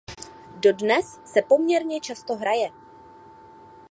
[0.61, 2.69] Dodnes se poměrně často hraje.